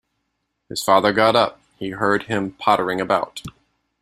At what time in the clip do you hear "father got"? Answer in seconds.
0.81-1.35